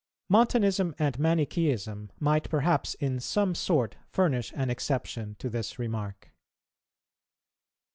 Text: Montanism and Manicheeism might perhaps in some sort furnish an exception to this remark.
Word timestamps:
Montanism 0.29 0.95
and 0.97 1.19
Manicheeism 1.19 2.09
might 2.19 2.49
perhaps 2.49 2.95
in 2.95 3.19
some 3.19 3.53
sort 3.53 3.97
furnish 4.09 4.51
an 4.55 4.71
exception 4.71 5.35
to 5.37 5.47
this 5.47 5.77
remark. 5.77 6.31